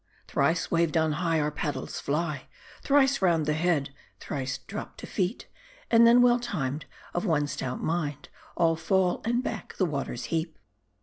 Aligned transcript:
Thrice 0.27 0.71
waved 0.71 0.97
on 0.97 1.11
high, 1.11 1.39
Our 1.39 1.51
paddles 1.51 1.99
fly: 1.99 2.47
Thrice 2.81 3.21
round 3.21 3.45
the 3.45 3.53
head, 3.53 3.91
thrice 4.19 4.57
dropt 4.57 4.99
to 5.01 5.05
feet: 5.05 5.45
And 5.91 6.07
then 6.07 6.23
well 6.23 6.39
timed, 6.39 6.85
'Of 7.13 7.23
one 7.27 7.45
stout 7.45 7.83
mind, 7.83 8.27
All 8.57 8.75
fall, 8.75 9.21
and 9.25 9.43
back 9.43 9.75
the 9.75 9.85
waters 9.85 10.23
heap 10.33 10.57